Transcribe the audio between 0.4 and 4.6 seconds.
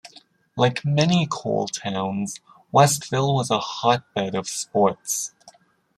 Like many coal towns Westville was a hotbed of